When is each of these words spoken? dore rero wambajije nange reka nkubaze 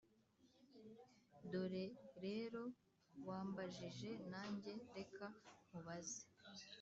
dore 1.51 1.85
rero 2.23 2.61
wambajije 3.27 4.09
nange 4.31 4.73
reka 4.95 5.25
nkubaze 5.67 6.21